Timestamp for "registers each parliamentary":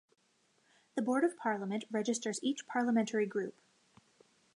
1.91-3.27